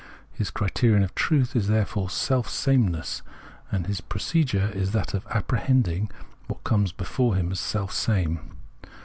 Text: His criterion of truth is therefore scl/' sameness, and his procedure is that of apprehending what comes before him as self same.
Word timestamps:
His 0.31 0.49
criterion 0.49 1.03
of 1.03 1.13
truth 1.13 1.55
is 1.55 1.67
therefore 1.67 2.07
scl/' 2.07 2.47
sameness, 2.49 3.21
and 3.71 3.85
his 3.85 4.01
procedure 4.01 4.71
is 4.73 4.93
that 4.93 5.13
of 5.13 5.27
apprehending 5.29 6.09
what 6.47 6.63
comes 6.63 6.91
before 6.91 7.35
him 7.35 7.51
as 7.51 7.59
self 7.59 7.91
same. 7.93 8.55